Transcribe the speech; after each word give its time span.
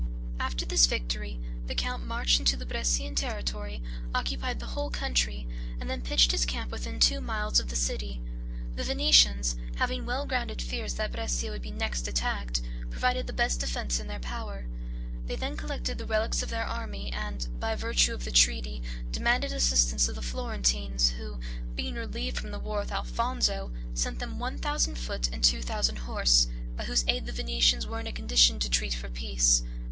After 0.39 0.65
this 0.65 0.87
victory, 0.87 1.39
the 1.67 1.75
count 1.75 2.03
marched 2.03 2.39
into 2.39 2.57
the 2.57 2.65
Brescian 2.65 3.13
territory, 3.13 3.83
occupied 4.15 4.59
the 4.59 4.65
whole 4.65 4.89
country, 4.89 5.47
and 5.79 5.87
then 5.87 6.01
pitched 6.01 6.31
his 6.31 6.43
camp 6.43 6.71
within 6.71 6.99
two 6.99 7.21
miles 7.21 7.59
of 7.59 7.69
the 7.69 7.75
city. 7.75 8.19
The 8.77 8.83
Venetians, 8.83 9.57
having 9.75 10.03
well 10.07 10.25
grounded 10.25 10.59
fears 10.59 10.95
that 10.95 11.11
Brescia 11.11 11.51
would 11.51 11.61
be 11.61 11.69
next 11.69 12.07
attacked, 12.07 12.63
provided 12.89 13.27
the 13.27 13.31
best 13.33 13.59
defense 13.59 13.99
in 13.99 14.07
their 14.07 14.19
power. 14.19 14.65
They 15.27 15.35
then 15.35 15.55
collected 15.55 15.99
the 15.99 16.07
relics 16.07 16.41
of 16.41 16.49
their 16.49 16.65
army, 16.65 17.13
and, 17.13 17.47
by 17.59 17.75
virtue 17.75 18.15
of 18.15 18.23
the 18.25 18.31
treaty, 18.31 18.81
demanded 19.11 19.53
assistance 19.53 20.09
of 20.09 20.15
the 20.15 20.23
Florentines; 20.23 21.09
who, 21.11 21.39
being 21.75 21.93
relieved 21.93 22.39
from 22.39 22.49
the 22.49 22.57
war 22.57 22.79
with 22.79 22.91
Alfonso, 22.91 23.71
sent 23.93 24.17
them 24.17 24.39
one 24.39 24.57
thousand 24.57 24.97
foot 24.97 25.29
and 25.31 25.43
two 25.43 25.61
thousand 25.61 25.97
horse, 25.97 26.47
by 26.75 26.85
whose 26.85 27.05
aid 27.07 27.27
the 27.27 27.31
Venetians 27.31 27.85
were 27.85 27.99
in 27.99 28.07
a 28.07 28.11
condition 28.11 28.57
to 28.57 28.67
treat 28.67 28.95
for 28.95 29.07
peace. 29.07 29.61